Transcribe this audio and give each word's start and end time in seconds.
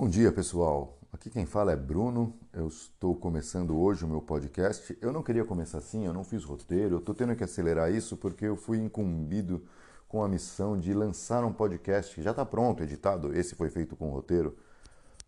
Bom 0.00 0.08
dia, 0.08 0.30
pessoal. 0.30 0.96
Aqui 1.12 1.28
quem 1.28 1.44
fala 1.44 1.72
é 1.72 1.76
Bruno. 1.76 2.32
Eu 2.52 2.68
estou 2.68 3.16
começando 3.16 3.76
hoje 3.76 4.04
o 4.04 4.08
meu 4.08 4.22
podcast. 4.22 4.96
Eu 5.02 5.12
não 5.12 5.24
queria 5.24 5.44
começar 5.44 5.78
assim, 5.78 6.06
eu 6.06 6.12
não 6.12 6.22
fiz 6.22 6.44
roteiro. 6.44 6.94
Eu 6.94 6.98
estou 7.00 7.12
tendo 7.12 7.34
que 7.34 7.42
acelerar 7.42 7.92
isso 7.92 8.16
porque 8.16 8.44
eu 8.44 8.54
fui 8.54 8.78
incumbido 8.78 9.60
com 10.06 10.22
a 10.22 10.28
missão 10.28 10.78
de 10.78 10.94
lançar 10.94 11.44
um 11.44 11.52
podcast. 11.52 12.22
Já 12.22 12.30
está 12.30 12.46
pronto, 12.46 12.80
editado. 12.80 13.36
Esse 13.36 13.56
foi 13.56 13.70
feito 13.70 13.96
com 13.96 14.08
roteiro, 14.10 14.56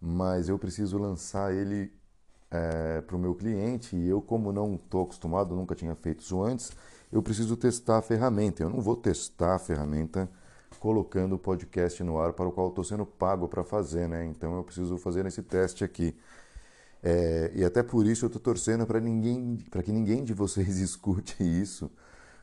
mas 0.00 0.48
eu 0.48 0.56
preciso 0.56 0.98
lançar 0.98 1.52
ele 1.52 1.92
é, 2.48 3.00
para 3.00 3.16
o 3.16 3.18
meu 3.18 3.34
cliente. 3.34 3.96
E 3.96 4.08
eu, 4.08 4.22
como 4.22 4.52
não 4.52 4.76
estou 4.76 5.02
acostumado, 5.02 5.56
nunca 5.56 5.74
tinha 5.74 5.96
feito 5.96 6.20
isso 6.20 6.40
antes, 6.40 6.70
eu 7.10 7.20
preciso 7.20 7.56
testar 7.56 7.98
a 7.98 8.02
ferramenta. 8.02 8.62
Eu 8.62 8.70
não 8.70 8.80
vou 8.80 8.94
testar 8.94 9.56
a 9.56 9.58
ferramenta 9.58 10.30
colocando 10.80 11.34
o 11.34 11.38
podcast 11.38 12.02
no 12.02 12.18
ar 12.18 12.32
para 12.32 12.48
o 12.48 12.52
qual 12.52 12.68
estou 12.68 12.82
sendo 12.82 13.04
pago 13.04 13.46
para 13.46 13.62
fazer, 13.62 14.08
né? 14.08 14.24
Então 14.24 14.56
eu 14.56 14.64
preciso 14.64 14.96
fazer 14.96 15.26
esse 15.26 15.42
teste 15.42 15.84
aqui. 15.84 16.16
É, 17.02 17.52
e 17.54 17.64
até 17.64 17.82
por 17.82 18.06
isso 18.06 18.24
eu 18.24 18.28
estou 18.28 18.40
torcendo 18.40 18.86
para 18.86 18.98
ninguém, 18.98 19.58
para 19.70 19.82
que 19.82 19.92
ninguém 19.92 20.24
de 20.24 20.32
vocês 20.34 20.78
escute 20.80 21.36
isso. 21.38 21.90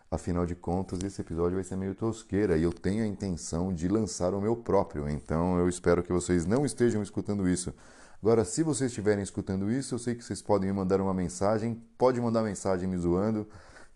Afinal 0.09 0.45
de 0.45 0.55
contas, 0.55 0.99
esse 1.03 1.19
episódio 1.19 1.55
vai 1.55 1.63
ser 1.63 1.75
meio 1.75 1.93
tosqueira 1.95 2.57
e 2.57 2.63
eu 2.63 2.71
tenho 2.71 3.03
a 3.03 3.07
intenção 3.07 3.73
de 3.73 3.87
lançar 3.87 4.33
o 4.35 4.39
meu 4.39 4.55
próprio. 4.55 5.09
Então 5.09 5.57
eu 5.57 5.67
espero 5.67 6.03
que 6.03 6.13
vocês 6.13 6.45
não 6.45 6.63
estejam 6.63 7.01
escutando 7.01 7.49
isso. 7.49 7.73
Agora, 8.21 8.45
se 8.45 8.63
vocês 8.63 8.91
estiverem 8.91 9.23
escutando 9.23 9.69
isso, 9.71 9.95
eu 9.95 9.99
sei 9.99 10.15
que 10.15 10.23
vocês 10.23 10.41
podem 10.41 10.69
me 10.69 10.75
mandar 10.75 11.01
uma 11.01 11.13
mensagem. 11.13 11.81
Pode 11.97 12.21
mandar 12.21 12.43
mensagem 12.43 12.87
me 12.87 12.97
zoando, 12.97 13.47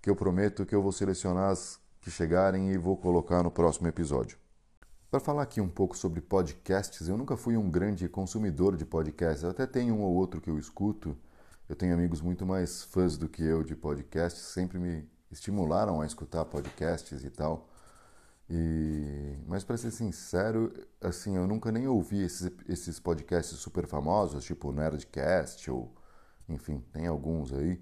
que 0.02 0.10
eu 0.10 0.16
prometo 0.16 0.66
que 0.66 0.76
eu 0.76 0.82
vou 0.82 0.91
selecionar 0.91 1.52
as 1.52 1.80
que 2.02 2.12
chegarem 2.12 2.72
e 2.72 2.78
vou 2.78 2.98
colocar 2.98 3.44
no 3.44 3.52
próximo 3.52 3.88
episódio. 3.88 4.38
Para 5.10 5.20
falar 5.20 5.44
aqui 5.44 5.62
um 5.62 5.70
pouco 5.70 5.98
sobre 5.98 6.22
podcasts, 6.22 7.08
eu 7.08 7.18
nunca 7.18 7.38
fui 7.38 7.58
um 7.58 7.70
grande 7.70 8.08
consumidor 8.10 8.76
de 8.76 8.86
podcasts, 8.86 9.44
eu 9.44 9.50
até 9.50 9.68
tenho 9.68 9.94
um 9.96 10.02
ou 10.02 10.14
outro 10.16 10.41
que 10.41 10.50
eu 10.50 10.58
escuto. 10.58 11.18
Eu 11.70 11.76
tenho 11.76 11.94
amigos 11.94 12.22
muito 12.22 12.46
mais 12.46 12.84
fãs 12.84 13.18
do 13.18 13.29
que 13.29 13.44
eu 13.44 13.63
de 13.63 13.76
podcasts, 13.76 14.41
sempre 14.41 14.77
me 14.77 15.07
estimularam 15.32 16.02
a 16.02 16.05
escutar 16.05 16.44
podcasts 16.46 17.24
e 17.24 17.29
tal. 17.29 17.70
E... 18.49 19.38
Mas 19.48 19.63
para 19.63 19.77
ser 19.77 19.91
sincero, 19.91 20.74
assim, 20.99 21.38
eu 21.38 21.48
nunca 21.48 21.72
nem 21.72 21.88
ouvi 21.88 22.22
esses, 22.22 22.52
esses 22.68 22.99
podcasts 22.99 23.57
super 23.60 23.88
famosos, 23.88 24.44
tipo 24.44 24.72
Nerdcast 24.72 25.72
ou 25.72 25.94
enfim, 26.49 26.84
tem 26.91 27.07
alguns 27.07 27.54
aí. 27.54 27.82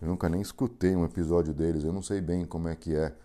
Eu 0.00 0.08
nunca 0.08 0.28
nem 0.28 0.40
escutei 0.40 0.94
um 0.94 1.04
episódio 1.04 1.54
deles, 1.54 1.84
eu 1.84 1.92
não 1.92 2.02
sei 2.02 2.20
bem 2.20 2.44
como 2.44 2.68
é 2.68 2.76
que 2.76 2.94
é. 2.94 3.16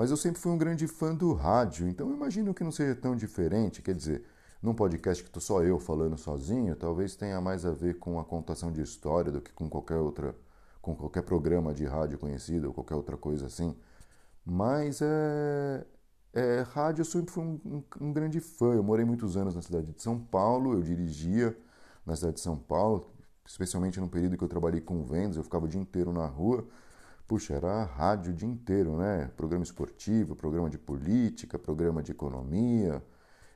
Mas 0.00 0.10
eu 0.10 0.16
sempre 0.16 0.40
fui 0.40 0.50
um 0.50 0.56
grande 0.56 0.86
fã 0.86 1.14
do 1.14 1.34
rádio, 1.34 1.86
então 1.86 2.08
eu 2.08 2.16
imagino 2.16 2.54
que 2.54 2.64
não 2.64 2.72
seja 2.72 2.94
tão 2.94 3.14
diferente. 3.14 3.82
Quer 3.82 3.94
dizer, 3.94 4.24
num 4.62 4.72
podcast 4.72 5.22
que 5.22 5.28
estou 5.28 5.42
só 5.42 5.62
eu 5.62 5.78
falando 5.78 6.16
sozinho, 6.16 6.74
talvez 6.74 7.14
tenha 7.14 7.38
mais 7.38 7.66
a 7.66 7.70
ver 7.70 7.98
com 7.98 8.18
a 8.18 8.24
contação 8.24 8.72
de 8.72 8.80
história 8.80 9.30
do 9.30 9.42
que 9.42 9.52
com 9.52 9.68
qualquer 9.68 9.96
outra, 9.96 10.34
com 10.80 10.96
qualquer 10.96 11.20
programa 11.22 11.74
de 11.74 11.84
rádio 11.84 12.18
conhecido 12.18 12.68
ou 12.68 12.72
qualquer 12.72 12.94
outra 12.94 13.14
coisa 13.18 13.44
assim. 13.44 13.76
Mas 14.42 15.02
é, 15.02 15.84
é 16.32 16.62
rádio 16.62 17.02
eu 17.02 17.04
sempre 17.04 17.30
fui 17.30 17.44
um, 17.44 17.60
um, 17.66 18.06
um 18.06 18.10
grande 18.10 18.40
fã. 18.40 18.72
Eu 18.72 18.82
morei 18.82 19.04
muitos 19.04 19.36
anos 19.36 19.54
na 19.54 19.60
cidade 19.60 19.92
de 19.92 20.02
São 20.02 20.18
Paulo, 20.18 20.72
eu 20.72 20.80
dirigia 20.80 21.54
na 22.06 22.16
cidade 22.16 22.36
de 22.36 22.40
São 22.40 22.56
Paulo, 22.56 23.12
especialmente 23.46 24.00
no 24.00 24.08
período 24.08 24.38
que 24.38 24.44
eu 24.44 24.48
trabalhei 24.48 24.80
com 24.80 25.04
vendas, 25.04 25.36
eu 25.36 25.44
ficava 25.44 25.66
o 25.66 25.68
dia 25.68 25.78
inteiro 25.78 26.10
na 26.10 26.24
rua. 26.24 26.66
Puxa, 27.30 27.54
era 27.54 27.84
rádio 27.84 28.32
o 28.32 28.34
dia 28.34 28.48
inteiro, 28.48 28.96
né? 28.96 29.30
Programa 29.36 29.62
esportivo, 29.62 30.34
programa 30.34 30.68
de 30.68 30.76
política, 30.76 31.56
programa 31.60 32.02
de 32.02 32.10
economia. 32.10 33.00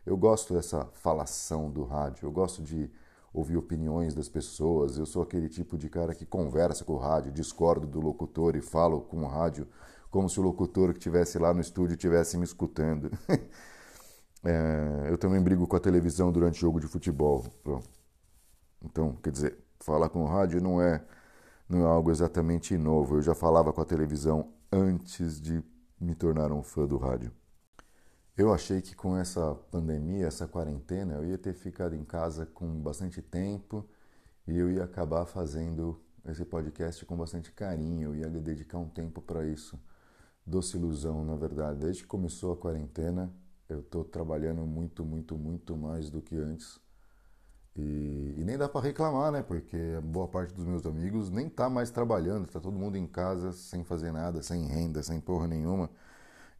Eu 0.06 0.17
gosto 0.17 0.55
dessa 0.55 0.84
falação 0.92 1.69
do 1.72 1.83
rádio, 1.83 2.25
eu 2.25 2.30
gosto 2.30 2.62
de 2.62 2.89
ouvir 3.33 3.56
opiniões 3.56 4.14
das 4.14 4.28
pessoas. 4.28 4.97
Eu 4.97 5.05
sou 5.05 5.25
aquele 5.25 5.48
tipo 5.48 5.77
de 5.77 5.89
cara 5.89 6.14
que 6.14 6.25
conversa 6.25 6.84
com 6.84 6.92
o 6.92 6.98
rádio, 6.98 7.33
discordo 7.33 7.84
do 7.84 8.00
locutor 8.00 8.55
e 8.55 8.61
falo 8.61 9.00
com 9.00 9.25
o 9.25 9.27
rádio 9.27 9.67
como 10.08 10.30
se 10.30 10.39
o 10.39 10.42
locutor 10.45 10.92
que 10.92 10.98
estivesse 11.01 11.36
lá 11.40 11.52
no 11.52 11.61
estúdio 11.61 11.95
estivesse 11.95 12.39
me 12.39 12.45
escutando. 12.45 13.11
é, 14.45 15.08
eu 15.11 15.18
também 15.18 15.42
brigo 15.42 15.67
com 15.67 15.74
a 15.74 15.80
televisão 15.80 16.30
durante 16.30 16.61
jogo 16.61 16.79
de 16.79 16.86
futebol. 16.86 17.45
Então, 18.80 19.17
quer 19.20 19.33
dizer, 19.33 19.58
falar 19.80 20.11
com 20.11 20.23
o 20.23 20.27
rádio 20.29 20.63
não 20.63 20.80
é 20.80 21.05
não 21.69 21.80
é 21.80 21.89
algo 21.89 22.11
exatamente 22.11 22.77
novo. 22.77 23.17
Eu 23.17 23.23
já 23.23 23.35
falava 23.35 23.73
com 23.73 23.80
a 23.80 23.85
televisão 23.85 24.52
antes 24.73 25.41
de 25.41 25.63
me 26.01 26.14
tornar 26.14 26.52
um 26.52 26.63
fã 26.63 26.86
do 26.86 26.97
rádio. 26.97 27.33
Eu 28.36 28.52
achei 28.52 28.83
que 28.83 28.97
com 28.97 29.17
essa 29.17 29.55
pandemia, 29.70 30.27
essa 30.27 30.48
quarentena, 30.48 31.14
eu 31.14 31.25
ia 31.25 31.39
ter 31.39 31.55
ficado 31.55 31.95
em 31.95 32.05
casa 32.05 32.45
com 32.45 32.67
bastante 32.80 33.23
tempo 33.23 33.89
e 34.47 34.58
eu 34.58 34.70
ia 34.70 34.85
acabar 34.85 35.25
fazendo 35.25 36.01
esse 36.27 36.45
podcast 36.45 37.05
com 37.05 37.17
bastante 37.17 37.52
carinho, 37.52 38.08
eu 38.08 38.14
ia 38.17 38.29
dedicar 38.29 38.79
um 38.79 38.89
tempo 38.89 39.23
para 39.23 39.46
isso. 39.46 39.79
Doce 40.45 40.77
ilusão, 40.77 41.25
na 41.25 41.36
verdade. 41.36 41.81
Desde 41.81 42.02
que 42.02 42.08
começou 42.08 42.52
a 42.52 42.57
quarentena, 42.57 43.33
eu 43.69 43.81
estou 43.81 44.05
trabalhando 44.05 44.67
muito, 44.67 45.05
muito, 45.05 45.36
muito 45.36 45.77
mais 45.77 46.11
do 46.11 46.20
que 46.20 46.36
antes. 46.36 46.81
E, 47.77 48.35
e 48.39 48.45
nem 48.45 48.57
dá 48.57 48.68
para 48.68 48.80
reclamar, 48.83 49.33
né? 49.33 49.42
Porque 49.42 49.77
boa 50.05 50.29
parte 50.29 50.55
dos 50.55 50.64
meus 50.64 50.86
amigos 50.86 51.30
nem 51.30 51.48
tá 51.48 51.68
mais 51.68 51.90
trabalhando, 51.90 52.46
tá 52.46 52.61
todo 52.61 52.79
mundo 52.79 52.96
em 52.96 53.07
casa 53.07 53.52
sem 53.52 53.83
fazer 53.85 54.12
nada, 54.12 54.42
sem 54.42 54.67
renda, 54.67 55.02
sem 55.02 55.20
porra 55.20 55.48
nenhuma. 55.48 55.90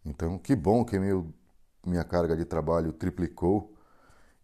Então, 0.05 0.39
que 0.39 0.57
bom 0.57 0.85
que 0.85 0.99
meu, 0.99 1.33
minha 1.87 2.05
carga 2.05 2.37
de 2.37 2.45
trabalho 2.45 2.93
triplicou, 2.93 3.75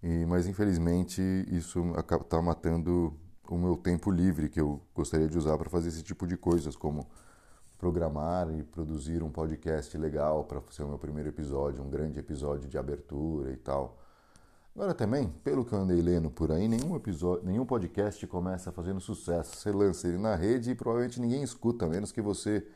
e, 0.02 0.24
mas 0.26 0.46
infelizmente 0.46 1.20
isso 1.50 1.80
está 1.98 2.40
matando 2.42 3.18
o 3.48 3.58
meu 3.58 3.76
tempo 3.76 4.10
livre 4.10 4.48
que 4.48 4.60
eu 4.60 4.80
gostaria 4.94 5.28
de 5.28 5.36
usar 5.36 5.58
para 5.58 5.68
fazer 5.68 5.88
esse 5.88 6.02
tipo 6.02 6.26
de 6.26 6.36
coisas, 6.36 6.76
como 6.76 7.06
programar 7.76 8.50
e 8.52 8.62
produzir 8.62 9.22
um 9.22 9.30
podcast 9.30 9.96
legal 9.98 10.44
para 10.44 10.62
ser 10.70 10.84
o 10.84 10.88
meu 10.88 10.98
primeiro 10.98 11.30
episódio, 11.30 11.82
um 11.82 11.90
grande 11.90 12.18
episódio 12.20 12.68
de 12.68 12.78
abertura 12.78 13.50
e 13.50 13.56
tal. 13.56 13.98
Agora 14.74 14.94
também, 14.94 15.28
pelo 15.44 15.64
que 15.64 15.72
eu 15.72 15.78
andei 15.80 16.00
lendo 16.00 16.30
por 16.30 16.52
aí, 16.52 16.68
nenhum 16.68 16.94
episódio, 16.94 17.44
nenhum 17.44 17.66
podcast 17.66 18.24
começa 18.26 18.70
fazendo 18.70 19.00
sucesso. 19.00 19.56
Você 19.56 19.72
lança 19.72 20.06
ele 20.08 20.18
na 20.18 20.36
rede 20.36 20.70
e 20.70 20.74
provavelmente 20.74 21.20
ninguém 21.20 21.42
escuta, 21.42 21.86
a 21.86 21.88
menos 21.88 22.12
que 22.12 22.22
você 22.22 22.66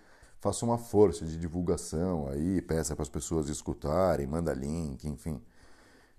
faça 0.41 0.65
uma 0.65 0.77
força 0.77 1.25
de 1.25 1.39
divulgação 1.39 2.29
aí, 2.29 2.61
peça 2.61 2.95
para 2.95 3.03
as 3.03 3.09
pessoas 3.09 3.49
escutarem, 3.49 4.27
manda 4.27 4.53
link, 4.53 5.05
enfim. 5.09 5.41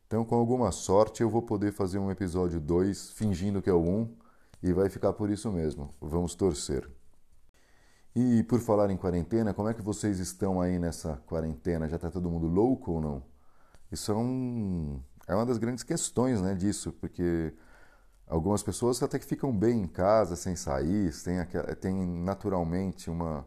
Então, 0.08 0.24
com 0.24 0.36
alguma 0.36 0.72
sorte, 0.72 1.22
eu 1.22 1.30
vou 1.30 1.42
poder 1.42 1.72
fazer 1.72 2.00
um 2.00 2.10
episódio 2.10 2.60
2 2.60 3.12
fingindo 3.12 3.62
que 3.62 3.70
é 3.70 3.74
o 3.74 3.82
1 3.82 3.90
um, 3.90 4.16
e 4.64 4.74
vai 4.74 4.90
ficar 4.90 5.14
por 5.14 5.30
isso 5.30 5.52
mesmo. 5.52 5.94
Vamos 6.02 6.36
torcer. 6.36 6.90
E 8.16 8.44
por 8.44 8.60
falar 8.60 8.90
em 8.90 8.98
quarentena, 8.98 9.54
como 9.54 9.70
é 9.70 9.74
que 9.74 9.82
vocês 9.82 10.20
estão 10.20 10.62
aí 10.62 10.80
nessa 10.80 11.18
quarentena? 11.28 11.90
Já 11.90 11.98
está 11.98 12.10
todo 12.10 12.30
mundo 12.30 12.48
louco 12.48 12.94
ou 12.94 13.02
não? 13.02 13.24
Isso 13.92 14.12
é 14.12 14.16
um 14.16 15.02
é 15.28 15.36
uma 15.36 15.46
das 15.46 15.58
grandes 15.58 15.84
questões 15.84 16.42
né, 16.42 16.54
disso, 16.54 16.94
porque 16.94 17.54
algumas 18.28 18.64
pessoas 18.64 19.02
até 19.02 19.20
que 19.20 19.26
ficam 19.26 19.56
bem 19.56 19.82
em 19.82 19.88
casa, 19.88 20.36
sem 20.36 20.56
sair, 20.56 21.12
têm, 21.80 22.06
naturalmente 22.24 23.10
uma, 23.10 23.46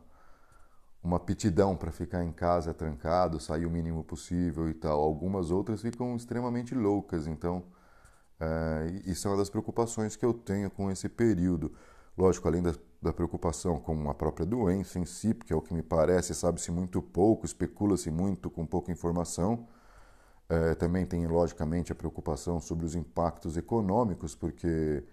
uma 1.02 1.16
aptidão 1.16 1.76
para 1.76 1.92
ficar 1.92 2.24
em 2.24 2.32
casa 2.32 2.74
trancado, 2.74 3.40
sair 3.40 3.66
o 3.66 3.70
mínimo 3.70 4.02
possível 4.04 4.68
e 4.68 4.74
tal. 4.74 5.00
Algumas 5.00 5.50
outras 5.50 5.82
ficam 5.82 6.16
extremamente 6.16 6.74
loucas, 6.74 7.26
então 7.26 7.64
é, 8.40 9.02
isso 9.06 9.26
é 9.26 9.30
uma 9.30 9.36
das 9.36 9.50
preocupações 9.50 10.16
que 10.16 10.24
eu 10.24 10.32
tenho 10.34 10.70
com 10.70 10.90
esse 10.90 11.08
período. 11.08 11.72
Lógico, 12.16 12.48
além 12.48 12.62
da, 12.62 12.74
da 13.00 13.12
preocupação 13.12 13.78
com 13.78 14.10
a 14.10 14.14
própria 14.14 14.44
doença 14.44 14.98
em 14.98 15.04
si, 15.04 15.32
porque 15.32 15.52
é 15.52 15.56
o 15.56 15.62
que 15.62 15.72
me 15.72 15.82
parece, 15.82 16.34
sabe-se 16.34 16.72
muito 16.72 17.00
pouco, 17.00 17.46
especula-se 17.46 18.10
muito 18.10 18.50
com 18.50 18.66
pouca 18.66 18.90
informação, 18.90 19.68
é, 20.48 20.74
também 20.74 21.04
tem, 21.06 21.26
logicamente, 21.26 21.92
a 21.92 21.94
preocupação 21.94 22.60
sobre 22.60 22.86
os 22.86 22.94
impactos 22.94 23.56
econômicos, 23.56 24.34
porque 24.34 25.04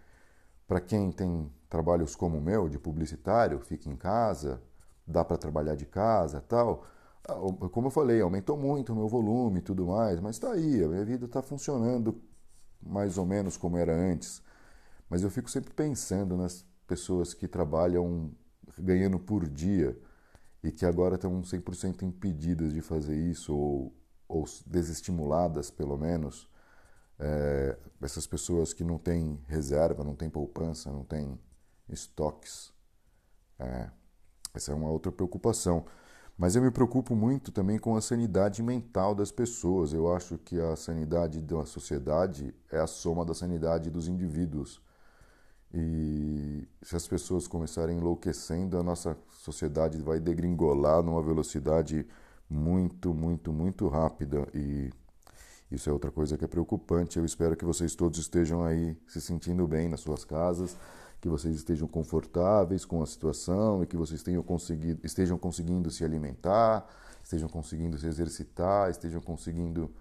para 0.68 0.82
quem 0.82 1.12
tem 1.12 1.52
trabalhos 1.70 2.16
como 2.16 2.38
o 2.38 2.42
meu, 2.42 2.70
de 2.70 2.80
publicitário, 2.80 3.60
fica 3.60 3.90
em 3.90 3.96
casa, 3.96 4.62
dá 5.06 5.24
para 5.26 5.38
trabalhar 5.38 5.76
de 5.76 5.86
casa 5.86 6.42
tal. 6.42 6.86
Como 7.72 7.88
eu 7.88 7.92
falei, 7.92 8.22
aumentou 8.22 8.58
muito 8.58 8.94
o 8.94 8.96
meu 8.96 9.08
volume 9.08 9.60
e 9.60 9.62
tudo 9.62 9.88
mais, 9.88 10.20
mas 10.20 10.36
está 10.36 10.52
aí, 10.52 10.84
a 10.84 10.88
minha 10.88 11.04
vida 11.06 11.26
está 11.26 11.42
funcionando 11.42 12.22
mais 12.82 13.18
ou 13.18 13.26
menos 13.26 13.58
como 13.58 13.78
era 13.78 13.96
antes. 13.96 14.42
Mas 15.10 15.24
eu 15.24 15.30
fico 15.30 15.50
sempre 15.50 15.74
pensando 15.74 16.38
nas 16.38 16.66
pessoas 16.88 17.34
que 17.34 17.48
trabalham 17.48 18.32
ganhando 18.80 19.20
por 19.20 19.48
dia 19.48 19.98
e 20.64 20.72
que 20.72 20.86
agora 20.86 21.16
estão 21.16 21.42
100% 21.42 22.04
impedidas 22.04 22.74
de 22.74 22.82
fazer 22.82 23.16
isso 23.18 23.56
ou 23.56 23.94
ou 24.28 24.46
desestimuladas 24.66 25.70
pelo 25.70 25.98
menos, 25.98 26.50
é, 27.20 27.78
essas 28.02 28.28
pessoas 28.28 28.74
que 28.74 28.84
não 28.84 28.98
têm 28.98 29.40
reserva, 29.48 30.04
não 30.04 30.16
têm 30.16 30.30
poupança, 30.30 30.92
não 30.92 31.04
têm 31.04 31.40
estoques. 31.90 32.74
É, 33.60 33.90
essa 34.54 34.72
é 34.72 34.76
uma 34.76 34.90
outra 34.90 35.12
preocupação. 35.12 35.86
Mas 36.38 36.56
eu 36.56 36.62
me 36.62 36.70
preocupo 36.70 37.16
muito 37.16 37.52
também 37.52 37.80
com 37.80 37.96
a 37.96 38.02
sanidade 38.02 38.62
mental 38.62 39.16
das 39.16 39.32
pessoas. 39.32 39.94
Eu 39.94 40.14
acho 40.14 40.38
que 40.38 40.60
a 40.60 40.76
sanidade 40.76 41.42
da 41.42 41.66
sociedade 41.66 42.54
é 42.70 42.80
a 42.80 42.88
soma 42.88 43.24
da 43.24 43.34
sanidade 43.34 43.90
dos 43.90 44.08
indivíduos. 44.08 44.82
E 45.74 46.68
se 46.82 46.96
as 46.96 47.08
pessoas 47.08 47.48
começarem 47.48 47.98
enlouquecendo, 47.98 48.78
a 48.78 48.84
nossa 48.84 49.18
sociedade 49.30 50.02
vai 50.02 50.20
degringolar 50.20 51.02
numa 51.04 51.22
velocidade 51.22 52.06
muito, 52.50 53.14
muito, 53.14 53.52
muito 53.52 53.88
rápida. 53.88 54.48
E 54.54 54.90
isso 55.72 55.90
é 55.90 55.94
outra 55.94 56.12
coisa 56.12 56.38
que 56.38 56.46
é 56.46 56.48
preocupante. 56.48 57.18
Eu 57.18 57.26
espero 57.26 57.56
que 57.56 57.66
vocês 57.66 57.96
todos 57.96 58.20
estejam 58.20 58.64
aí 58.64 58.98
se 59.08 59.20
sentindo 59.20 59.68
bem 59.68 59.90
nas 59.90 60.02
suas 60.02 60.24
casas 60.24 60.78
que 61.26 61.30
vocês 61.30 61.56
estejam 61.56 61.88
confortáveis 61.88 62.86
com 62.86 63.02
a 63.02 63.06
situação 63.08 63.82
e 63.82 63.88
que 63.88 63.98
vocês 63.98 64.22
tenham 64.22 64.44
conseguido, 64.44 65.00
estejam 65.04 65.40
conseguindo 65.40 65.90
se 65.90 66.06
alimentar, 66.06 66.88
estejam 67.24 67.50
conseguindo 67.50 67.98
se 67.98 68.06
exercitar, 68.06 68.92
estejam 68.92 69.20
conseguindo, 69.20 69.92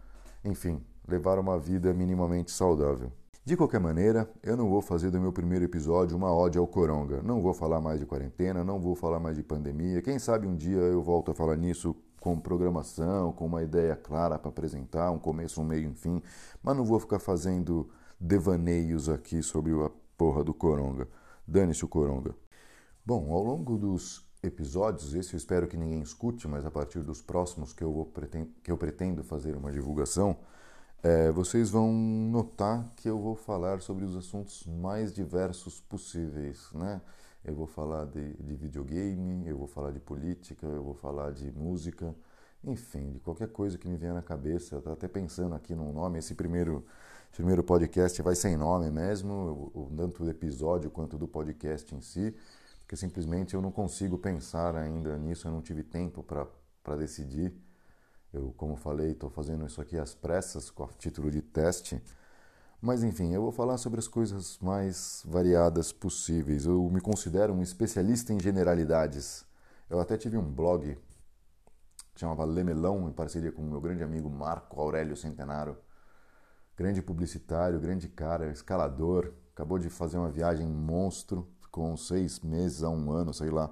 enfim, 0.44 0.84
levar 1.08 1.38
uma 1.38 1.58
vida 1.58 1.94
minimamente 1.94 2.50
saudável. 2.50 3.10
De 3.46 3.58
qualquer 3.58 3.78
maneira, 3.78 4.26
eu 4.42 4.56
não 4.56 4.70
vou 4.70 4.80
fazer 4.80 5.10
do 5.10 5.20
meu 5.20 5.30
primeiro 5.30 5.66
episódio 5.66 6.16
uma 6.16 6.34
ode 6.34 6.56
ao 6.56 6.66
coronga. 6.66 7.22
Não 7.22 7.42
vou 7.42 7.52
falar 7.52 7.78
mais 7.78 8.00
de 8.00 8.06
quarentena, 8.06 8.64
não 8.64 8.80
vou 8.80 8.94
falar 8.94 9.20
mais 9.20 9.36
de 9.36 9.42
pandemia. 9.42 10.00
Quem 10.00 10.18
sabe 10.18 10.46
um 10.46 10.56
dia 10.56 10.78
eu 10.78 11.02
volto 11.02 11.30
a 11.30 11.34
falar 11.34 11.54
nisso 11.54 11.94
com 12.18 12.40
programação, 12.40 13.34
com 13.34 13.44
uma 13.44 13.62
ideia 13.62 13.94
clara 13.96 14.38
para 14.38 14.48
apresentar, 14.48 15.10
um 15.10 15.18
começo, 15.18 15.60
um 15.60 15.64
meio, 15.66 15.90
enfim. 15.90 16.22
Mas 16.62 16.74
não 16.74 16.86
vou 16.86 16.98
ficar 16.98 17.18
fazendo 17.18 17.90
devaneios 18.18 19.10
aqui 19.10 19.42
sobre 19.42 19.74
a 19.74 19.90
porra 20.16 20.42
do 20.42 20.54
Coronga. 20.54 21.06
Dane-se 21.46 21.84
o 21.84 21.88
Coronga. 21.88 22.34
Bom, 23.04 23.30
ao 23.30 23.44
longo 23.44 23.76
dos 23.76 24.26
episódios, 24.42 25.12
esse 25.12 25.34
eu 25.34 25.36
espero 25.36 25.68
que 25.68 25.76
ninguém 25.76 26.00
escute, 26.00 26.48
mas 26.48 26.64
a 26.64 26.70
partir 26.70 27.00
dos 27.00 27.20
próximos 27.20 27.74
que 27.74 27.84
eu, 27.84 27.92
vou, 27.92 28.10
que 28.62 28.72
eu 28.72 28.78
pretendo 28.78 29.22
fazer 29.22 29.54
uma 29.54 29.70
divulgação, 29.70 30.38
é, 31.04 31.30
vocês 31.30 31.70
vão 31.70 31.92
notar 31.92 32.90
que 32.96 33.08
eu 33.08 33.18
vou 33.20 33.36
falar 33.36 33.82
sobre 33.82 34.04
os 34.06 34.16
assuntos 34.16 34.66
mais 34.66 35.12
diversos 35.12 35.80
possíveis, 35.82 36.70
né? 36.72 37.00
Eu 37.44 37.54
vou 37.54 37.66
falar 37.66 38.06
de, 38.06 38.32
de 38.34 38.54
videogame, 38.54 39.46
eu 39.46 39.58
vou 39.58 39.66
falar 39.68 39.90
de 39.92 40.00
política, 40.00 40.66
eu 40.66 40.82
vou 40.82 40.94
falar 40.94 41.32
de 41.32 41.52
música, 41.52 42.14
enfim, 42.64 43.12
de 43.12 43.20
qualquer 43.20 43.48
coisa 43.48 43.76
que 43.76 43.86
me 43.86 43.98
venha 43.98 44.14
na 44.14 44.22
cabeça. 44.22 44.76
Eu 44.76 44.92
até 44.92 45.06
pensando 45.06 45.54
aqui 45.54 45.74
num 45.74 45.92
nome. 45.92 46.18
Esse 46.18 46.34
primeiro 46.34 46.84
esse 47.30 47.36
primeiro 47.36 47.62
podcast 47.64 48.22
vai 48.22 48.34
sem 48.34 48.56
nome 48.56 48.90
mesmo, 48.90 49.90
tanto 49.96 50.24
do 50.24 50.30
episódio 50.30 50.90
quanto 50.90 51.18
do 51.18 51.28
podcast 51.28 51.94
em 51.94 52.00
si, 52.00 52.34
porque 52.80 52.96
simplesmente 52.96 53.54
eu 53.54 53.60
não 53.60 53.72
consigo 53.72 54.16
pensar 54.16 54.76
ainda 54.76 55.18
nisso, 55.18 55.48
eu 55.48 55.52
não 55.52 55.60
tive 55.60 55.82
tempo 55.82 56.22
para 56.22 56.96
decidir. 56.96 57.52
Eu, 58.34 58.52
como 58.56 58.76
falei, 58.76 59.12
estou 59.12 59.30
fazendo 59.30 59.64
isso 59.66 59.80
aqui 59.80 59.96
às 59.98 60.14
pressas, 60.14 60.70
com 60.70 60.86
título 60.98 61.30
de 61.30 61.40
teste. 61.40 62.02
Mas 62.80 63.02
enfim, 63.02 63.32
eu 63.32 63.42
vou 63.42 63.52
falar 63.52 63.78
sobre 63.78 63.98
as 63.98 64.08
coisas 64.08 64.58
mais 64.58 65.22
variadas 65.26 65.92
possíveis. 65.92 66.66
Eu 66.66 66.90
me 66.90 67.00
considero 67.00 67.54
um 67.54 67.62
especialista 67.62 68.32
em 68.32 68.40
generalidades. 68.40 69.46
Eu 69.88 70.00
até 70.00 70.18
tive 70.18 70.36
um 70.36 70.44
blog 70.44 70.98
que 72.14 72.20
chamava 72.20 72.44
Lemelão, 72.44 73.08
em 73.08 73.12
parceria 73.12 73.50
com 73.50 73.62
o 73.62 73.70
meu 73.70 73.80
grande 73.80 74.02
amigo 74.02 74.28
Marco 74.28 74.80
Aurélio 74.80 75.16
Centenaro 75.16 75.78
grande 76.76 77.00
publicitário, 77.00 77.80
grande 77.80 78.08
cara, 78.08 78.50
escalador, 78.50 79.32
acabou 79.52 79.78
de 79.78 79.88
fazer 79.88 80.18
uma 80.18 80.30
viagem 80.30 80.66
monstro, 80.66 81.48
uns 81.76 82.06
seis 82.06 82.38
meses 82.38 82.84
a 82.84 82.88
um 82.88 83.10
ano, 83.10 83.34
sei 83.34 83.50
lá, 83.50 83.68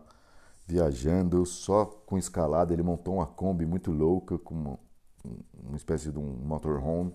viajando 0.73 1.45
só 1.45 1.85
com 1.85 2.17
escalada. 2.19 2.73
Ele 2.73 2.83
montou 2.83 3.15
uma 3.17 3.27
Kombi 3.27 3.67
muito 3.67 3.91
louca, 3.93 4.39
com 4.39 4.55
uma, 4.55 4.79
uma 5.65 5.77
espécie 5.77 6.11
de 6.11 6.19
um 6.19 6.23
motorhome, 6.45 7.13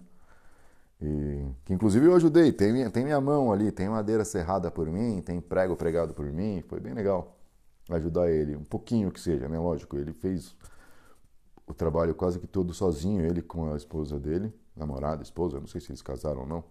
e, 1.02 1.46
que 1.66 1.74
inclusive 1.74 2.06
eu 2.06 2.16
ajudei. 2.16 2.52
Tem 2.52 2.72
minha, 2.72 2.90
tem 2.90 3.04
minha 3.04 3.20
mão 3.20 3.52
ali, 3.52 3.72
tem 3.72 3.90
madeira 3.90 4.24
serrada 4.24 4.70
por 4.72 4.88
mim, 4.88 5.22
tem 5.22 5.42
prego 5.42 5.76
pregado 5.76 6.14
por 6.14 6.26
mim, 6.26 6.64
foi 6.68 6.80
bem 6.80 6.94
legal 6.94 7.36
ajudar 7.90 8.30
ele, 8.30 8.56
um 8.56 8.66
pouquinho 8.66 9.10
que 9.12 9.20
seja, 9.20 9.48
né? 9.48 9.58
Lógico, 9.58 9.98
ele 9.98 10.12
fez 10.12 10.56
o 11.66 11.74
trabalho 11.74 12.14
quase 12.14 12.40
que 12.40 12.48
todo 12.48 12.74
sozinho, 12.74 13.26
ele 13.26 13.42
com 13.42 13.74
a 13.74 13.78
esposa 13.78 14.20
dele 14.20 14.54
namorada, 14.76 15.24
esposa, 15.24 15.60
não 15.60 15.68
sei 15.68 15.82
se 15.82 15.90
eles 15.90 16.02
casaram 16.02 16.42
ou 16.42 16.48
não. 16.48 16.64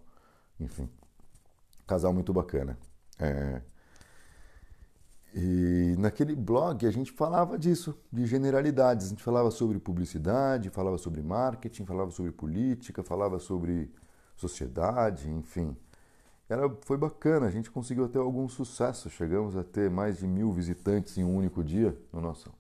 Enfim, 0.61 0.89
casal 1.87 2.13
muito 2.13 2.33
bacana. 2.33 2.79
É... 3.19 3.61
E 5.39 5.95
naquele 5.99 6.35
blog 6.35 6.87
a 6.87 6.91
gente 6.91 7.13
falava 7.13 7.59
disso, 7.59 7.95
de 8.11 8.25
generalidades. 8.25 9.05
A 9.05 9.09
gente 9.11 9.23
falava 9.23 9.51
sobre 9.51 9.79
publicidade, 9.79 10.71
falava 10.71 10.97
sobre 10.97 11.23
marketing, 11.23 11.85
falava 11.85 12.11
sobre 12.11 12.33
política, 12.33 13.03
falava 13.03 13.39
sobre 13.39 13.93
sociedade, 14.35 15.31
enfim. 15.31 15.77
Era, 16.49 16.75
foi 16.81 16.97
bacana, 16.97 17.45
a 17.45 17.51
gente 17.51 17.71
conseguiu 17.71 18.09
ter 18.09 18.19
algum 18.19 18.49
sucesso. 18.49 19.11
Chegamos 19.11 19.55
a 19.57 19.63
ter 19.63 19.91
mais 19.91 20.17
de 20.17 20.27
mil 20.27 20.51
visitantes 20.51 21.19
em 21.19 21.25
um 21.25 21.37
único 21.37 21.63
dia 21.63 21.95
no 22.11 22.23
nosso. 22.23 22.51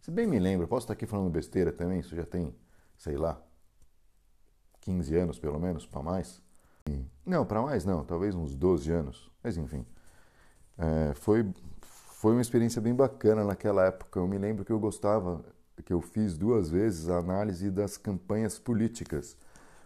Se 0.00 0.10
bem 0.10 0.26
me 0.26 0.40
lembro, 0.40 0.66
posso 0.66 0.84
estar 0.84 0.94
aqui 0.94 1.06
falando 1.06 1.30
besteira 1.30 1.70
também, 1.70 2.00
isso 2.00 2.16
já 2.16 2.24
tem, 2.24 2.52
sei 2.98 3.16
lá, 3.16 3.40
15 4.80 5.14
anos 5.14 5.38
pelo 5.38 5.60
menos, 5.60 5.86
para 5.86 6.02
mais. 6.02 6.42
Não, 7.24 7.46
para 7.46 7.62
mais 7.62 7.84
não, 7.84 8.04
talvez 8.04 8.34
uns 8.34 8.56
12 8.56 8.90
anos, 8.90 9.30
mas 9.40 9.56
enfim. 9.56 9.86
É, 10.80 11.12
foi, 11.14 11.46
foi 11.82 12.32
uma 12.32 12.40
experiência 12.40 12.80
bem 12.80 12.94
bacana 12.94 13.44
naquela 13.44 13.84
época. 13.84 14.18
Eu 14.18 14.26
me 14.26 14.38
lembro 14.38 14.64
que 14.64 14.72
eu 14.72 14.78
gostava, 14.78 15.44
que 15.84 15.92
eu 15.92 16.00
fiz 16.00 16.38
duas 16.38 16.70
vezes 16.70 17.10
a 17.10 17.18
análise 17.18 17.70
das 17.70 17.98
campanhas 17.98 18.58
políticas. 18.58 19.36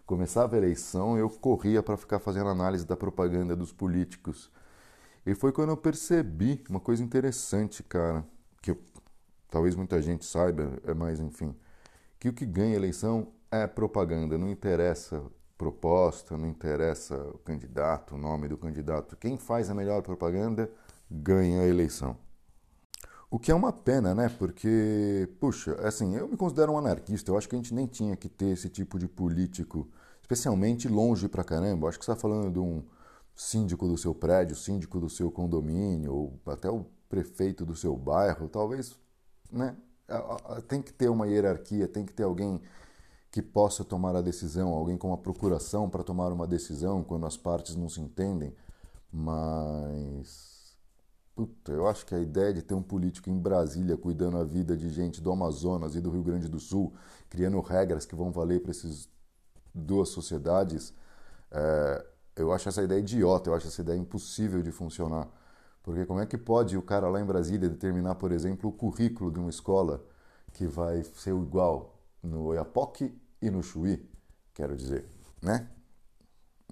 Começava 0.07 0.55
a 0.55 0.59
eleição, 0.59 1.19
eu 1.19 1.29
corria 1.29 1.83
para 1.83 1.97
ficar 1.97 2.21
fazendo 2.21 2.49
análise 2.49 2.87
da 2.87 2.97
propaganda 2.97 3.57
dos 3.57 3.73
políticos. 3.73 4.53
E 5.27 5.35
foi 5.35 5.51
quando 5.51 5.71
eu 5.71 5.77
percebi 5.77 6.63
uma 6.69 6.79
coisa 6.81 7.03
interessante, 7.03 7.83
cara, 7.83 8.25
que 8.63 8.71
eu, 8.71 8.79
talvez 9.51 9.75
muita 9.75 10.01
gente 10.01 10.25
saiba, 10.25 10.79
é 10.87 10.95
mais 10.95 11.19
enfim, 11.19 11.57
que 12.21 12.29
o 12.29 12.33
que 12.33 12.47
ganha 12.47 12.77
eleição 12.77 13.33
é 13.51 13.67
propaganda, 13.67 14.39
não 14.39 14.49
interessa 14.49 15.23
proposta, 15.57 16.37
não 16.37 16.49
interessa 16.49 17.17
o 17.17 17.39
candidato, 17.39 18.15
o 18.15 18.19
nome 18.19 18.49
do 18.49 18.59
candidato. 18.59 19.17
Quem 19.17 19.39
faz 19.39 19.71
a 19.71 19.75
melhor 19.75 20.03
propaganda 20.03 20.71
ganha 21.11 21.61
a 21.61 21.67
eleição. 21.67 22.17
O 23.31 23.39
que 23.39 23.51
é 23.51 23.55
uma 23.55 23.73
pena, 23.73 24.15
né? 24.15 24.29
Porque, 24.29 25.29
puxa, 25.41 25.75
assim, 25.87 26.15
eu 26.15 26.29
me 26.29 26.37
considero 26.37 26.73
um 26.73 26.79
anarquista. 26.79 27.31
Eu 27.31 27.37
acho 27.37 27.49
que 27.49 27.57
a 27.57 27.59
gente 27.59 27.75
nem 27.75 27.87
tinha 27.87 28.17
que 28.17 28.29
ter 28.29 28.51
esse 28.51 28.69
tipo 28.69 28.99
de 28.99 29.09
político, 29.09 29.89
especialmente 30.21 30.89
longe 30.89 31.29
pra 31.29 31.43
caramba. 31.43 31.87
Eu 31.87 31.89
acho 31.89 31.99
que 31.99 32.05
você 32.05 32.13
está 32.13 32.21
falando 32.21 32.53
de 32.53 32.61
um 32.61 32.85
síndico 33.35 33.89
do 33.89 33.99
seu 33.99 34.15
prédio, 34.15 34.55
síndico 34.55 35.01
do 35.01 35.11
seu 35.11 35.33
condomínio, 35.33 36.15
ou 36.15 36.41
até 36.47 36.71
o 36.71 36.87
prefeito 37.09 37.65
do 37.65 37.75
seu 37.75 37.97
bairro. 37.97 38.49
Talvez, 38.49 38.97
né? 39.51 39.77
Tem 40.69 40.81
que 40.81 40.93
ter 40.93 41.09
uma 41.09 41.27
hierarquia, 41.27 41.89
tem 41.89 42.07
que 42.07 42.13
ter 42.13 42.23
alguém 42.23 42.61
que 43.33 43.43
possa 43.43 43.83
tomar 43.83 44.15
a 44.15 44.21
decisão, 44.21 44.69
alguém 44.69 44.97
com 44.97 45.09
uma 45.09 45.19
procuração 45.19 45.91
para 45.91 46.05
tomar 46.05 46.31
uma 46.31 46.47
decisão 46.47 47.03
quando 47.03 47.27
as 47.27 47.37
partes 47.37 47.75
não 47.75 47.89
se 47.89 48.01
entendem, 48.01 48.55
mas 49.11 50.54
puta, 51.35 51.73
eu 51.73 51.87
acho 51.87 52.07
que 52.07 52.15
a 52.15 52.19
ideia 52.19 52.53
de 52.53 52.63
ter 52.63 52.75
um 52.75 52.83
político 52.83 53.29
em 53.29 53.39
Brasília 53.39 53.97
cuidando 53.97 54.39
a 54.39 54.45
vida 54.45 54.77
de 54.77 54.89
gente 54.89 55.21
do 55.21 55.33
Amazonas 55.33 55.95
e 55.95 56.01
do 56.01 56.11
Rio 56.11 56.23
Grande 56.23 56.49
do 56.49 56.61
Sul, 56.61 56.95
criando 57.29 57.61
regras 57.61 58.07
que 58.07 58.15
vão 58.15 58.31
valer 58.31 58.61
para 58.61 58.71
essas 58.71 59.09
duas 59.75 60.11
sociedades, 60.11 60.95
é, 61.51 62.07
eu 62.37 62.53
acho 62.53 62.69
essa 62.69 62.83
ideia 62.83 63.01
idiota, 63.01 63.51
eu 63.51 63.55
acho 63.55 63.67
essa 63.67 63.83
ideia 63.83 63.99
impossível 63.99 64.63
de 64.63 64.71
funcionar. 64.71 65.29
Porque 65.83 66.07
como 66.07 66.21
é 66.21 66.27
que 66.27 66.39
pode 66.39 66.77
o 66.77 66.83
cara 66.83 67.09
lá 67.09 67.21
em 67.21 67.25
Brasília 67.25 67.69
determinar, 67.69 68.15
por 68.15 68.33
exemplo, 68.33 68.71
o 68.71 68.73
currículo 68.73 69.31
de 69.31 69.39
uma 69.39 69.51
escola 69.51 70.05
que 70.53 70.67
vai 70.67 71.03
ser 71.03 71.35
igual 71.35 71.99
no 72.23 72.45
Oiapoque 72.45 73.13
e 73.43 73.51
no 73.51 73.63
Chuí, 73.63 74.09
quero 74.55 74.77
dizer, 74.77 75.07
né? 75.43 75.69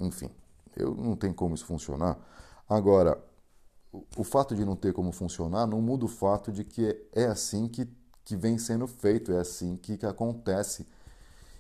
Enfim, 0.01 0.31
eu 0.77 0.95
não 0.95 1.15
tem 1.15 1.33
como 1.33 1.55
isso 1.55 1.67
funcionar. 1.67 2.19
Agora, 2.69 3.23
o 4.17 4.25
fato 4.25 4.55
de 4.55 4.65
não 4.65 4.75
ter 4.75 4.93
como 4.93 5.13
funcionar 5.13 5.67
não 5.67 5.81
muda 5.81 6.05
o 6.05 6.09
fato 6.09 6.51
de 6.51 6.65
que 6.65 6.97
é 7.13 7.27
assim 7.27 7.69
que, 7.69 7.89
que 8.25 8.37
vem 8.37 8.59
sendo 8.59 8.87
feito, 8.87 9.33
é 9.33 9.39
assim 9.39 9.77
que, 9.77 9.97
que 9.97 10.07
acontece. 10.07 10.87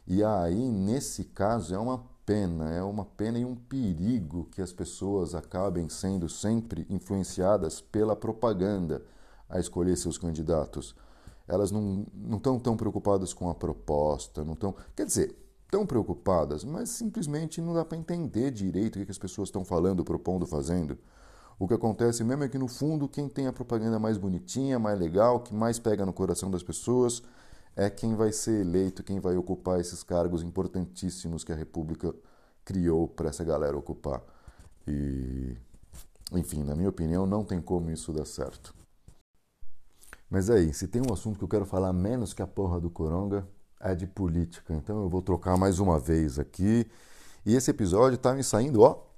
E 0.06 0.24
aí, 0.24 0.70
nesse 0.70 1.24
caso, 1.24 1.74
é 1.74 1.78
uma 1.78 2.04
pena, 2.24 2.72
é 2.72 2.82
uma 2.82 3.04
pena 3.04 3.38
e 3.38 3.44
um 3.44 3.54
perigo 3.54 4.48
que 4.52 4.62
as 4.62 4.72
pessoas 4.72 5.34
acabem 5.34 5.88
sendo 5.88 6.28
sempre 6.28 6.86
influenciadas 6.88 7.80
pela 7.80 8.16
propaganda 8.16 9.02
a 9.48 9.60
escolher 9.60 9.96
seus 9.96 10.16
candidatos 10.16 10.94
elas 11.46 11.70
não 11.70 12.06
estão 12.36 12.58
tão 12.58 12.76
preocupadas 12.76 13.34
com 13.34 13.50
a 13.50 13.54
proposta, 13.54 14.44
não 14.44 14.54
estão. 14.54 14.74
Quer 14.94 15.06
dizer, 15.06 15.36
estão 15.64 15.86
preocupadas, 15.86 16.64
mas 16.64 16.90
simplesmente 16.90 17.60
não 17.60 17.74
dá 17.74 17.84
para 17.84 17.98
entender 17.98 18.50
direito 18.50 18.96
o 18.96 18.98
que, 19.00 19.06
que 19.06 19.10
as 19.10 19.18
pessoas 19.18 19.48
estão 19.48 19.64
falando, 19.64 20.04
propondo, 20.04 20.46
fazendo. 20.46 20.98
O 21.62 21.68
que 21.68 21.74
acontece 21.74 22.24
mesmo 22.24 22.42
é 22.42 22.48
que 22.48 22.58
no 22.58 22.66
fundo 22.66 23.08
quem 23.08 23.28
tem 23.28 23.46
a 23.46 23.52
propaganda 23.52 23.96
mais 23.96 24.18
bonitinha, 24.18 24.80
mais 24.80 24.98
legal, 24.98 25.38
que 25.38 25.54
mais 25.54 25.78
pega 25.78 26.04
no 26.04 26.12
coração 26.12 26.50
das 26.50 26.60
pessoas, 26.60 27.22
é 27.76 27.88
quem 27.88 28.16
vai 28.16 28.32
ser 28.32 28.62
eleito, 28.62 29.04
quem 29.04 29.20
vai 29.20 29.36
ocupar 29.36 29.78
esses 29.78 30.02
cargos 30.02 30.42
importantíssimos 30.42 31.44
que 31.44 31.52
a 31.52 31.54
República 31.54 32.12
criou 32.64 33.06
para 33.06 33.28
essa 33.28 33.44
galera 33.44 33.78
ocupar. 33.78 34.20
E, 34.88 35.56
enfim, 36.32 36.64
na 36.64 36.74
minha 36.74 36.88
opinião, 36.88 37.26
não 37.26 37.44
tem 37.44 37.60
como 37.60 37.92
isso 37.92 38.12
dar 38.12 38.26
certo. 38.26 38.74
Mas 40.28 40.50
aí, 40.50 40.74
se 40.74 40.88
tem 40.88 41.00
um 41.00 41.12
assunto 41.12 41.38
que 41.38 41.44
eu 41.44 41.48
quero 41.48 41.64
falar 41.64 41.92
menos 41.92 42.34
que 42.34 42.42
a 42.42 42.46
porra 42.48 42.80
do 42.80 42.90
Coronga, 42.90 43.46
é 43.78 43.94
de 43.94 44.08
política. 44.08 44.74
Então 44.74 45.00
eu 45.00 45.08
vou 45.08 45.22
trocar 45.22 45.56
mais 45.56 45.78
uma 45.78 45.96
vez 45.96 46.40
aqui. 46.40 46.90
E 47.46 47.54
esse 47.54 47.70
episódio 47.70 48.18
tá 48.18 48.34
me 48.34 48.42
saindo, 48.42 48.80
ó, 48.80 49.11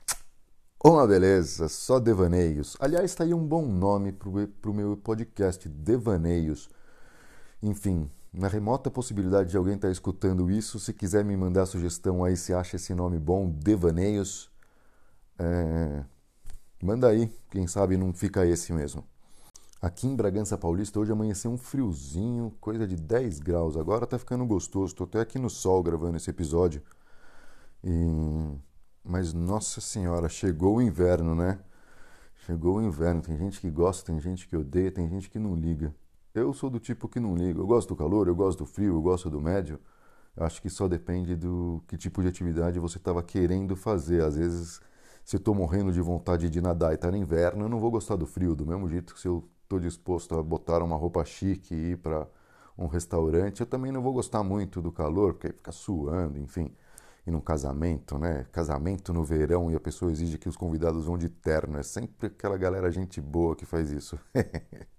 uma 0.87 1.07
beleza, 1.07 1.67
só 1.67 1.99
devaneios. 1.99 2.76
Aliás, 2.79 3.07
está 3.07 3.25
aí 3.25 3.33
um 3.33 3.47
bom 3.47 3.67
nome 3.67 4.12
para 4.12 4.29
o 4.71 4.75
meu 4.75 4.95
podcast, 4.99 5.67
Devaneios. 5.67 6.69
Enfim, 7.62 8.11
na 8.31 8.49
remota 8.49 8.91
possibilidade 8.91 9.50
de 9.50 9.57
alguém 9.57 9.76
estar 9.76 9.88
tá 9.88 9.93
escutando 9.93 10.50
isso, 10.50 10.79
se 10.79 10.93
quiser 10.93 11.25
me 11.25 11.35
mandar 11.38 11.64
sugestão 11.64 12.23
aí 12.23 12.37
se 12.37 12.53
acha 12.53 12.76
esse 12.76 12.95
nome 12.95 13.19
bom, 13.19 13.49
Devaneios, 13.49 14.50
é... 15.38 16.05
manda 16.83 17.09
aí, 17.09 17.33
quem 17.50 17.67
sabe 17.67 17.97
não 17.97 18.12
fica 18.12 18.45
esse 18.45 18.71
mesmo. 18.71 19.03
Aqui 19.81 20.07
em 20.07 20.14
Bragança 20.14 20.59
Paulista 20.59 21.00
hoje 21.00 21.12
amanheceu 21.12 21.50
um 21.50 21.57
friozinho, 21.57 22.55
coisa 22.61 22.87
de 22.87 22.97
10 22.97 23.38
graus. 23.41 23.76
Agora 23.79 24.07
tá 24.07 24.19
ficando 24.19 24.45
gostoso, 24.45 24.93
estou 24.93 25.07
até 25.07 25.21
aqui 25.21 25.38
no 25.38 25.49
sol 25.49 25.83
gravando 25.83 26.19
esse 26.19 26.29
episódio. 26.29 26.83
E... 27.83 28.74
Mas 29.04 29.34
nossa 29.34 29.80
senhora, 29.80 30.28
chegou 30.28 30.76
o 30.76 30.82
inverno, 30.82 31.34
né? 31.34 31.61
Chegou 32.46 32.78
o 32.78 32.82
inverno. 32.82 33.20
Tem 33.23 33.37
gente 33.37 33.61
que 33.61 33.70
gosta, 33.70 34.06
tem 34.06 34.20
gente 34.20 34.49
que 34.49 34.56
odeia, 34.56 34.90
tem 34.90 35.08
gente 35.08 35.30
que 35.30 35.38
não 35.38 35.54
liga. 35.54 35.94
Eu 36.34 36.52
sou 36.54 36.70
do 36.70 36.80
tipo 36.80 37.08
que 37.08 37.20
não 37.20 37.37
liga. 37.37 37.61
Eu 37.61 37.66
gosto 37.66 37.88
do 37.90 37.96
calor, 37.96 38.28
eu 38.28 38.34
gosto 38.34 38.61
do 38.61 38.66
frio, 38.66 38.94
eu 38.94 39.02
gosto 39.02 39.30
do 39.30 39.40
médio. 39.40 39.78
Eu 40.37 40.44
acho 40.44 40.61
que 40.62 40.70
só 40.70 40.88
depende 40.88 41.37
do 41.37 41.82
que 41.87 41.96
tipo 41.96 42.23
de 42.23 42.28
atividade 42.28 42.78
você 42.80 42.99
estava 42.99 43.23
querendo 43.23 43.76
fazer. 43.76 44.23
Às 44.25 44.37
vezes, 44.37 44.80
se 45.25 45.37
eu 45.37 45.38
estou 45.38 45.54
morrendo 45.54 45.92
de 45.92 46.00
vontade 46.00 46.50
de 46.50 46.61
nadar 46.61 46.92
e 46.92 46.94
está 46.96 47.11
no 47.11 47.16
inverno, 47.16 47.64
eu 47.64 47.68
não 47.68 47.78
vou 47.78 47.90
gostar 47.90 48.16
do 48.16 48.26
frio. 48.26 48.54
Do 48.54 48.66
mesmo 48.66 48.88
jeito 48.88 49.14
que 49.14 49.20
se 49.20 49.28
eu 49.28 49.49
estou 49.62 49.78
disposto 49.78 50.34
a 50.37 50.42
botar 50.42 50.82
uma 50.82 50.96
roupa 50.96 51.25
chique 51.25 51.75
e 51.75 51.92
ir 51.92 51.99
para 51.99 52.26
um 52.76 52.87
restaurante, 52.87 53.61
eu 53.61 53.66
também 53.66 53.92
não 53.92 54.02
vou 54.02 54.12
gostar 54.12 54.42
muito 54.42 54.82
do 54.82 54.90
calor, 54.90 55.34
porque 55.34 55.49
fica 55.52 55.73
suando, 55.73 56.38
enfim. 56.38 56.75
E 57.26 57.31
num 57.31 57.40
casamento, 57.40 58.19
né? 58.19 58.47
Casamento 58.52 59.12
no 59.12 59.25
verão 59.25 59.71
e 59.71 59.75
a 59.75 59.81
pessoa 59.81 60.12
exige 60.12 60.38
que 60.38 60.49
os 60.49 60.57
convidados 60.57 61.07
vão 61.07 61.16
de 61.16 61.28
terno. 61.28 61.78
É 61.78 61.83
sempre 61.83 62.26
aquela 62.26 62.57
galera 62.59 62.90
gente 62.90 63.21
boa 63.21 63.57
que 63.57 63.64
faz 63.64 63.90
isso. 63.90 64.19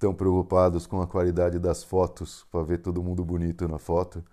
estão 0.00 0.14
preocupados 0.14 0.86
com 0.86 1.02
a 1.02 1.06
qualidade 1.06 1.58
das 1.58 1.84
fotos, 1.84 2.46
para 2.50 2.62
ver 2.62 2.78
todo 2.78 3.02
mundo 3.02 3.24
bonito 3.24 3.68
na 3.68 3.78
foto 3.78 4.24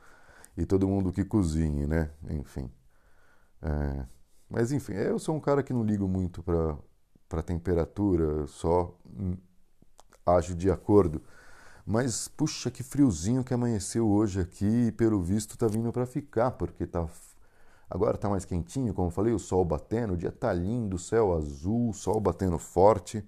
e 0.55 0.65
todo 0.65 0.87
mundo 0.87 1.11
que 1.11 1.25
cozinhe, 1.25 1.85
né? 1.85 2.09
Enfim. 2.29 2.71
É... 3.61 4.05
Mas 4.49 4.71
enfim, 4.71 4.93
eu 4.93 5.19
sou 5.19 5.35
um 5.35 5.41
cara 5.41 5.61
que 5.61 5.73
não 5.73 5.83
ligo 5.83 6.07
muito 6.07 6.41
para 7.27 7.43
temperatura, 7.43 8.47
só 8.47 8.97
ajo 10.25 10.55
de 10.55 10.71
acordo. 10.71 11.21
Mas 11.87 12.27
puxa, 12.27 12.69
que 12.69 12.83
friozinho 12.83 13.43
que 13.45 13.53
amanheceu 13.53 14.07
hoje 14.09 14.41
aqui 14.41 14.87
e 14.87 14.91
pelo 14.91 15.21
visto 15.21 15.57
tá 15.57 15.67
vindo 15.67 15.91
para 15.91 16.05
ficar, 16.05 16.51
porque 16.51 16.85
tá 16.85 17.07
agora 17.89 18.17
tá 18.17 18.29
mais 18.29 18.43
quentinho, 18.45 18.93
como 18.93 19.07
eu 19.07 19.11
falei, 19.11 19.33
o 19.33 19.39
sol 19.39 19.63
batendo, 19.65 20.13
o 20.13 20.17
dia 20.17 20.31
tá 20.31 20.51
lindo, 20.53 20.97
céu 20.99 21.33
azul, 21.33 21.93
sol 21.93 22.19
batendo 22.19 22.57
forte, 22.59 23.25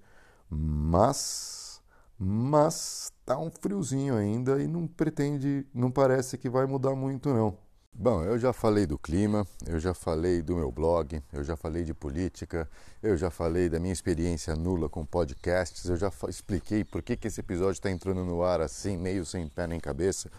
mas 0.50 1.82
mas 2.18 3.12
tá 3.24 3.38
um 3.38 3.50
friozinho 3.50 4.14
ainda 4.16 4.62
e 4.62 4.68
não 4.68 4.86
pretende, 4.86 5.66
não 5.74 5.90
parece 5.90 6.36
que 6.38 6.50
vai 6.50 6.66
mudar 6.66 6.94
muito 6.94 7.32
não. 7.32 7.56
Bom, 8.02 8.24
eu 8.24 8.38
já 8.38 8.50
falei 8.50 8.86
do 8.86 8.96
clima, 8.96 9.46
eu 9.66 9.78
já 9.78 9.92
falei 9.92 10.40
do 10.40 10.56
meu 10.56 10.72
blog, 10.72 11.22
eu 11.30 11.44
já 11.44 11.54
falei 11.54 11.84
de 11.84 11.92
política, 11.92 12.66
eu 13.02 13.14
já 13.14 13.28
falei 13.28 13.68
da 13.68 13.78
minha 13.78 13.92
experiência 13.92 14.56
nula 14.56 14.88
com 14.88 15.04
podcasts, 15.04 15.84
eu 15.84 15.98
já 15.98 16.10
expliquei 16.26 16.82
por 16.82 17.02
que, 17.02 17.14
que 17.14 17.28
esse 17.28 17.40
episódio 17.40 17.72
está 17.72 17.90
entrando 17.90 18.24
no 18.24 18.42
ar 18.42 18.62
assim, 18.62 18.96
meio 18.96 19.26
sem 19.26 19.46
pé 19.46 19.66
nem 19.66 19.78
cabeça. 19.78 20.30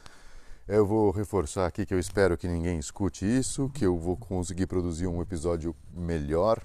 Eu 0.67 0.87
vou 0.87 1.11
reforçar 1.11 1.67
aqui 1.67 1.85
que 1.85 1.93
eu 1.93 1.99
espero 1.99 2.35
que 2.35 2.47
ninguém 2.47 2.79
escute 2.79 3.25
isso, 3.25 3.69
que 3.69 3.85
eu 3.85 3.95
vou 3.95 4.17
conseguir 4.17 4.65
produzir 4.65 5.05
um 5.05 5.21
episódio 5.21 5.75
melhor, 5.93 6.59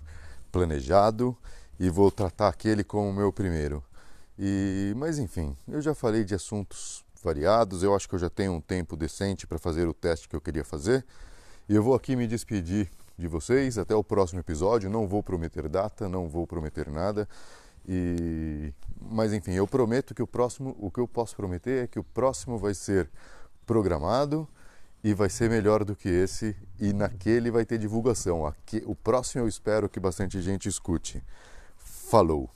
planejado, 0.50 1.36
e 1.78 1.90
vou 1.90 2.10
tratar 2.10 2.48
aquele 2.48 2.82
como 2.82 3.10
o 3.10 3.12
meu 3.12 3.30
primeiro. 3.30 3.84
E, 4.38 4.94
mas 4.96 5.18
enfim, 5.18 5.54
eu 5.68 5.82
já 5.82 5.94
falei 5.94 6.24
de 6.24 6.34
assuntos 6.34 7.04
variados, 7.26 7.82
eu 7.82 7.94
acho 7.94 8.08
que 8.08 8.14
eu 8.14 8.18
já 8.20 8.30
tenho 8.30 8.52
um 8.52 8.60
tempo 8.60 8.96
decente 8.96 9.48
para 9.48 9.58
fazer 9.58 9.88
o 9.88 9.92
teste 9.92 10.28
que 10.28 10.36
eu 10.36 10.40
queria 10.40 10.64
fazer. 10.64 11.04
E 11.68 11.74
eu 11.74 11.82
vou 11.82 11.94
aqui 11.94 12.14
me 12.14 12.26
despedir 12.28 12.88
de 13.18 13.26
vocês 13.26 13.78
até 13.78 13.94
o 13.96 14.04
próximo 14.04 14.38
episódio. 14.38 14.88
Não 14.88 15.08
vou 15.08 15.22
prometer 15.24 15.68
data, 15.68 16.08
não 16.08 16.28
vou 16.28 16.46
prometer 16.46 16.88
nada. 16.88 17.28
E 17.88 18.72
mas 19.10 19.32
enfim, 19.32 19.52
eu 19.52 19.66
prometo 19.66 20.14
que 20.14 20.22
o 20.22 20.26
próximo, 20.26 20.76
o 20.78 20.90
que 20.90 21.00
eu 21.00 21.08
posso 21.08 21.34
prometer 21.36 21.84
é 21.84 21.86
que 21.86 21.98
o 21.98 22.04
próximo 22.04 22.58
vai 22.58 22.74
ser 22.74 23.10
programado 23.64 24.48
e 25.02 25.12
vai 25.12 25.28
ser 25.28 25.50
melhor 25.50 25.84
do 25.84 25.94
que 25.94 26.08
esse 26.08 26.56
e 26.80 26.92
naquele 26.92 27.50
vai 27.50 27.64
ter 27.64 27.78
divulgação. 27.78 28.46
Aqui, 28.46 28.82
o 28.86 28.94
próximo 28.94 29.42
eu 29.42 29.48
espero 29.48 29.88
que 29.88 30.00
bastante 30.00 30.40
gente 30.40 30.68
escute. 30.68 31.22
Falou. 31.76 32.55